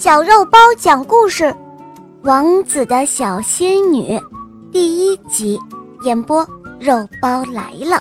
[0.00, 1.42] 小肉包讲故事，
[2.22, 4.16] 《王子的小仙女》
[4.70, 5.58] 第一集
[6.04, 8.00] 演播，肉包来了。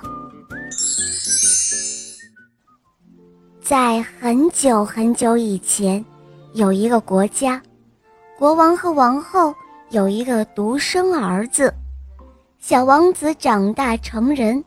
[3.59, 6.05] 在很久很久以前，
[6.53, 7.59] 有一个国家，
[8.37, 9.51] 国王和王后
[9.89, 11.73] 有一个独生儿子。
[12.59, 14.63] 小王子长大成人，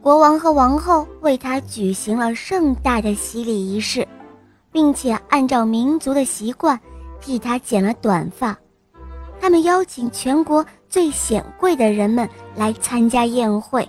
[0.00, 4.06] 国王和王后为他举行了盛大的洗礼仪式。
[4.74, 6.78] 并且按照民族的习惯，
[7.20, 8.58] 替他剪了短发。
[9.40, 13.88] 他们邀请全国最显贵的人们来参加宴会，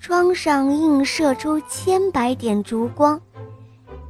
[0.00, 3.20] 窗上映射出千百点烛光，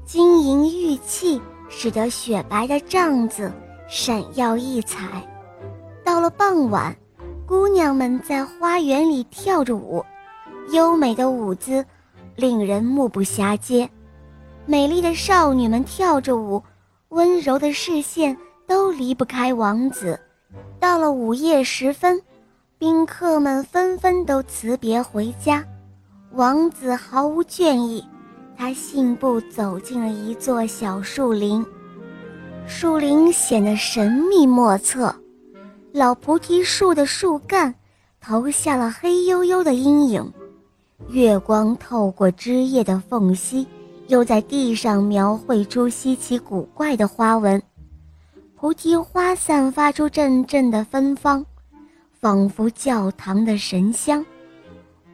[0.06, 1.38] 金银玉器
[1.68, 3.52] 使得雪白的帐子
[3.86, 5.06] 闪耀异彩。
[6.02, 6.96] 到了傍晚，
[7.46, 10.02] 姑娘们在花园里跳着舞，
[10.72, 11.84] 优美的舞姿
[12.34, 13.86] 令人目不暇接。
[14.64, 16.62] 美丽的少女们跳着舞，
[17.08, 20.18] 温柔的视线都离不开王子。
[20.78, 22.20] 到了午夜时分，
[22.78, 25.64] 宾客们纷纷都辞别回家，
[26.32, 28.04] 王子毫无倦意，
[28.56, 31.64] 他信步走进了一座小树林。
[32.66, 35.14] 树林显得神秘莫测，
[35.92, 37.74] 老菩提树的树干
[38.20, 40.32] 投下了黑黝黝的阴影，
[41.08, 43.66] 月光透过枝叶的缝隙。
[44.12, 47.60] 又在地上描绘出稀奇古怪的花纹，
[48.54, 51.42] 菩提花散发出阵阵的芬芳，
[52.20, 54.22] 仿佛教堂的神香。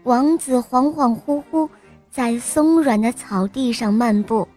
[0.03, 1.69] 王子恍恍惚惚
[2.11, 4.49] 在松软的草地上漫步，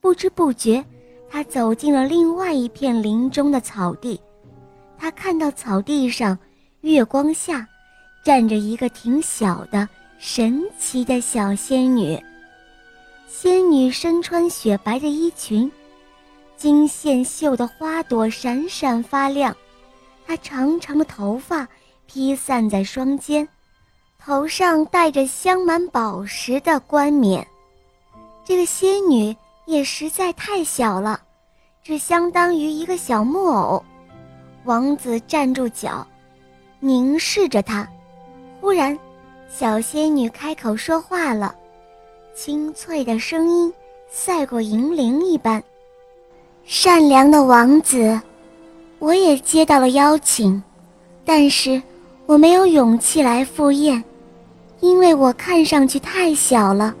[0.00, 0.82] 不知不觉，
[1.28, 4.18] 他走进了另外一片林中的草地。
[4.96, 6.38] 他看到草地上，
[6.80, 7.68] 月光下，
[8.24, 12.18] 站着一个挺小的、神奇的小仙女。
[13.26, 15.70] 仙女身穿雪白的衣裙，
[16.56, 19.54] 金线绣的花朵闪闪发亮。
[20.26, 21.66] 她长长的头发
[22.06, 23.46] 披散在双肩，
[24.18, 27.46] 头上戴着镶满宝石的冠冕。
[28.44, 29.36] 这个仙女
[29.66, 31.20] 也实在太小了，
[31.82, 33.84] 只相当于一个小木偶。
[34.64, 36.06] 王子站住脚，
[36.80, 37.86] 凝视着她。
[38.60, 38.98] 忽然，
[39.50, 41.54] 小仙女开口说话了。
[42.34, 43.72] 清脆的声音
[44.10, 45.62] 赛过银铃一般。
[46.64, 48.20] 善良的王子，
[48.98, 50.60] 我也接到了邀请，
[51.24, 51.80] 但是
[52.26, 54.02] 我没有勇气来赴宴，
[54.80, 56.92] 因为我看上去太小了。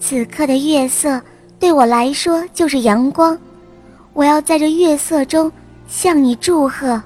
[0.00, 1.22] 此刻的月色
[1.60, 3.38] 对我来说就是阳光，
[4.12, 5.50] 我要在这月色中
[5.86, 7.00] 向你祝贺。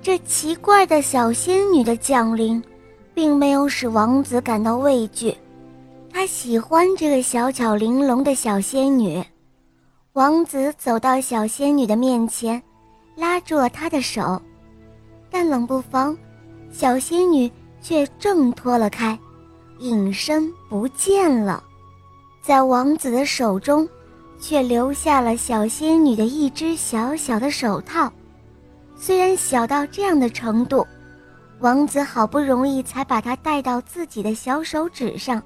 [0.00, 2.62] 这奇怪的小仙女的降临，
[3.14, 5.34] 并没有使王子感到畏惧。
[6.16, 9.20] 他喜欢这个小巧玲珑的小仙女，
[10.12, 12.62] 王子走到小仙女的面前，
[13.16, 14.40] 拉住了她的手，
[15.28, 16.16] 但冷不防，
[16.70, 17.50] 小仙女
[17.82, 19.18] 却挣脱了开，
[19.80, 21.60] 隐身不见了。
[22.40, 23.86] 在王子的手中，
[24.38, 28.10] 却留下了小仙女的一只小小的手套，
[28.94, 30.86] 虽然小到这样的程度，
[31.58, 35.42] 王子好不容易才把它戴到自己的小手指上。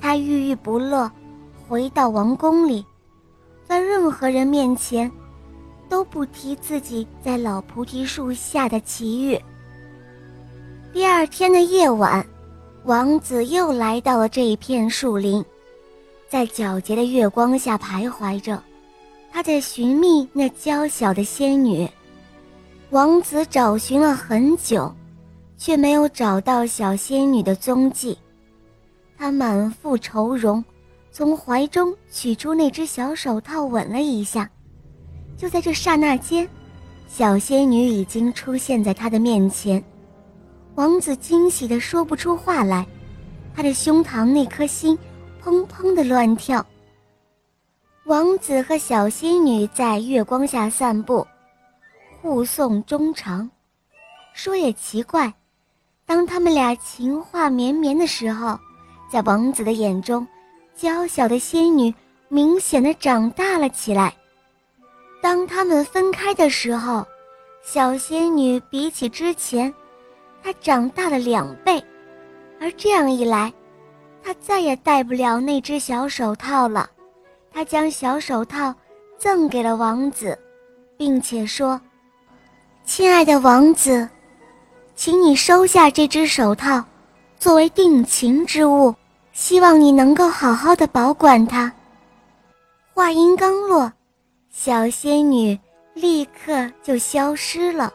[0.00, 1.10] 他郁郁不乐，
[1.68, 2.84] 回到王宫里，
[3.66, 5.10] 在任何人面前，
[5.88, 9.40] 都不提自己在老菩提树下的奇遇。
[10.92, 12.24] 第二天的夜晚，
[12.84, 15.44] 王子又来到了这一片树林，
[16.28, 18.62] 在皎洁的月光下徘徊着，
[19.30, 21.88] 他在寻觅那娇小的仙女。
[22.90, 24.90] 王子找寻了很久，
[25.58, 28.16] 却没有找到小仙女的踪迹。
[29.18, 30.64] 他满腹愁容，
[31.10, 34.48] 从怀中取出那只小手套，吻了一下。
[35.36, 36.48] 就在这刹那间，
[37.08, 39.82] 小仙女已经出现在他的面前。
[40.76, 42.86] 王子惊喜的说不出话来，
[43.56, 44.96] 他的胸膛那颗心
[45.42, 46.64] 砰砰的乱跳。
[48.04, 51.26] 王子和小仙女在月光下散步，
[52.22, 53.50] 互送衷肠。
[54.32, 55.34] 说也奇怪，
[56.06, 58.56] 当他们俩情话绵绵的时候。
[59.10, 60.26] 在王子的眼中，
[60.76, 61.92] 娇小的仙女
[62.28, 64.14] 明显的长大了起来。
[65.22, 67.06] 当他们分开的时候，
[67.64, 69.72] 小仙女比起之前，
[70.42, 71.82] 她长大了两倍。
[72.60, 73.52] 而这样一来，
[74.22, 76.88] 她再也戴不了那只小手套了。
[77.50, 78.74] 她将小手套
[79.16, 80.38] 赠给了王子，
[80.96, 81.80] 并且说
[82.84, 84.08] ：“亲爱的王子，
[84.94, 86.84] 请你收下这只手套。”
[87.38, 88.92] 作为定情之物，
[89.32, 91.72] 希望你能够好好的保管它。
[92.92, 93.92] 话音刚落，
[94.50, 95.56] 小仙女
[95.94, 97.92] 立刻就消失了。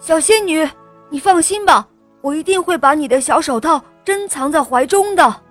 [0.00, 0.66] 小仙女，
[1.10, 1.86] 你放心吧，
[2.22, 5.42] 我一定会把你的小手套珍藏在怀中的。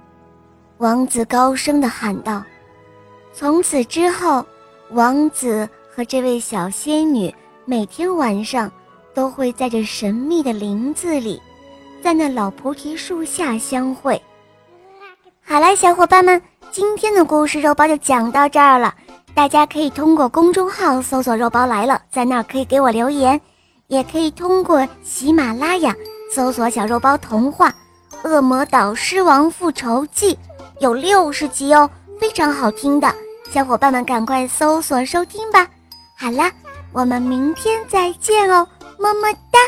[0.80, 2.44] 王子高声的喊道。
[3.32, 4.44] 从此之后，
[4.90, 7.34] 王子和这位小仙女
[7.66, 8.72] 每天晚上
[9.14, 11.40] 都会在这神秘的林子里，
[12.04, 14.22] 在那老菩提树下相会。
[15.42, 18.94] 好了，小伙伴们，今天的故事肉包就讲到这儿了。
[19.34, 23.40] 大家可以通过公众号搜索“肉包来了”，在那儿可以给我留言，
[23.88, 25.96] 也可以通过喜马拉雅
[26.30, 27.74] 搜索“小肉包童话
[28.30, 30.36] 《恶魔岛狮王复仇记》”，
[30.82, 31.90] 有六十集哦，
[32.20, 33.16] 非常好听的。
[33.50, 35.66] 小伙伴们赶快搜索收听吧。
[36.18, 36.52] 好啦，
[36.92, 38.68] 我们明天再见哦，
[39.00, 39.60] 么么哒。